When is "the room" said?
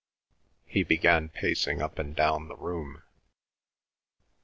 2.47-3.03